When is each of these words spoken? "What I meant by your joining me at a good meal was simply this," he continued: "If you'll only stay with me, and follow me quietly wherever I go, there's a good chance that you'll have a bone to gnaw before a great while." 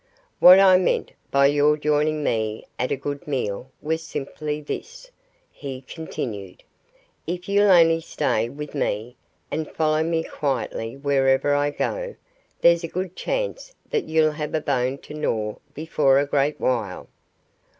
"What 0.39 0.59
I 0.59 0.77
meant 0.79 1.11
by 1.29 1.45
your 1.45 1.77
joining 1.77 2.23
me 2.23 2.65
at 2.79 2.91
a 2.91 2.95
good 2.95 3.27
meal 3.27 3.69
was 3.83 4.01
simply 4.01 4.59
this," 4.59 5.11
he 5.51 5.81
continued: 5.81 6.63
"If 7.27 7.47
you'll 7.47 7.69
only 7.69 8.01
stay 8.01 8.49
with 8.49 8.73
me, 8.73 9.15
and 9.51 9.69
follow 9.71 10.01
me 10.01 10.23
quietly 10.23 10.97
wherever 10.97 11.53
I 11.53 11.69
go, 11.69 12.15
there's 12.61 12.83
a 12.83 12.87
good 12.87 13.15
chance 13.15 13.75
that 13.91 14.05
you'll 14.05 14.31
have 14.31 14.55
a 14.55 14.61
bone 14.61 14.97
to 14.97 15.13
gnaw 15.13 15.57
before 15.75 16.17
a 16.17 16.25
great 16.25 16.59
while." 16.59 17.07